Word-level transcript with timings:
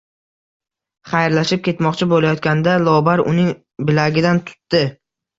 Xayrlashib 1.09 1.59
ketmoqchi 1.67 2.07
bo`layotganda 2.13 2.73
Lobar 2.85 3.23
uning 3.33 3.51
bilagidan 3.91 4.41
tutdi 4.49 4.81